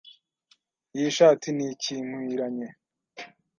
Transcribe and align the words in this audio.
Iyi 0.97 1.09
shati 1.17 1.47
ntikinkwiranye. 1.53 2.69